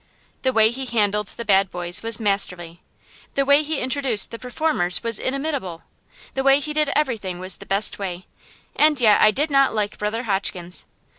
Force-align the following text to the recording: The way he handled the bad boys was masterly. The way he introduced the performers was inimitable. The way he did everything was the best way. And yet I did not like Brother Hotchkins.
The 0.41 0.51
way 0.51 0.71
he 0.71 0.87
handled 0.87 1.27
the 1.27 1.45
bad 1.45 1.69
boys 1.69 2.01
was 2.01 2.19
masterly. 2.19 2.81
The 3.35 3.45
way 3.45 3.61
he 3.61 3.79
introduced 3.81 4.31
the 4.31 4.39
performers 4.39 5.03
was 5.03 5.19
inimitable. 5.19 5.83
The 6.33 6.41
way 6.41 6.59
he 6.59 6.73
did 6.73 6.89
everything 6.95 7.37
was 7.39 7.57
the 7.57 7.67
best 7.67 7.99
way. 7.99 8.25
And 8.75 8.99
yet 8.99 9.21
I 9.21 9.29
did 9.29 9.51
not 9.51 9.75
like 9.75 9.99
Brother 9.99 10.23
Hotchkins. 10.23 10.85